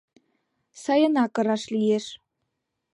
[0.83, 2.05] Сайынак ыраш лиеш.